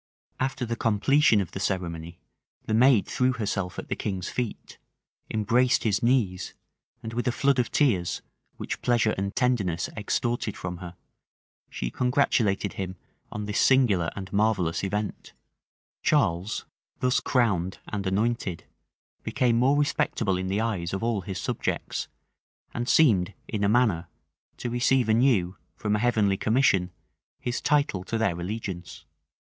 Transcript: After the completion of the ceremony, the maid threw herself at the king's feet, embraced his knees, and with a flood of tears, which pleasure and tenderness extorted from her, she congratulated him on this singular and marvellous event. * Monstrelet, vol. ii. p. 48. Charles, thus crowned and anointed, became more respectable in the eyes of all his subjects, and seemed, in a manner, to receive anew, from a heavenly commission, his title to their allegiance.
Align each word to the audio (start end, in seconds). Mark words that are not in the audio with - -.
After 0.39 0.65
the 0.65 0.75
completion 0.75 1.41
of 1.41 1.51
the 1.51 1.59
ceremony, 1.59 2.17
the 2.65 2.73
maid 2.73 3.05
threw 3.05 3.33
herself 3.33 3.77
at 3.77 3.87
the 3.87 3.95
king's 3.95 4.29
feet, 4.29 4.79
embraced 5.29 5.83
his 5.83 6.01
knees, 6.01 6.55
and 7.03 7.13
with 7.13 7.27
a 7.27 7.31
flood 7.31 7.59
of 7.59 7.71
tears, 7.71 8.23
which 8.57 8.81
pleasure 8.81 9.11
and 9.15 9.35
tenderness 9.35 9.89
extorted 9.95 10.57
from 10.57 10.77
her, 10.77 10.95
she 11.69 11.91
congratulated 11.91 12.73
him 12.73 12.95
on 13.31 13.45
this 13.45 13.59
singular 13.61 14.09
and 14.15 14.33
marvellous 14.33 14.83
event. 14.83 15.33
* 15.67 16.03
Monstrelet, 16.03 16.09
vol. 16.09 16.41
ii. 16.41 16.45
p. 16.45 16.45
48. 16.45 16.55
Charles, 16.61 16.65
thus 16.99 17.19
crowned 17.19 17.77
and 17.89 18.07
anointed, 18.07 18.63
became 19.21 19.57
more 19.57 19.77
respectable 19.77 20.35
in 20.35 20.47
the 20.47 20.59
eyes 20.61 20.93
of 20.93 21.03
all 21.03 21.21
his 21.21 21.39
subjects, 21.39 22.07
and 22.73 22.89
seemed, 22.89 23.35
in 23.47 23.63
a 23.63 23.69
manner, 23.69 24.07
to 24.57 24.71
receive 24.71 25.07
anew, 25.09 25.57
from 25.75 25.95
a 25.95 25.99
heavenly 25.99 26.37
commission, 26.37 26.89
his 27.39 27.61
title 27.61 28.03
to 28.03 28.17
their 28.17 28.39
allegiance. 28.39 29.05